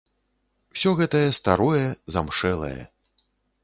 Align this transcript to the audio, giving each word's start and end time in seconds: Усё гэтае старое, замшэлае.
Усё 0.77 0.93
гэтае 1.01 1.23
старое, 1.41 1.85
замшэлае. 2.17 2.77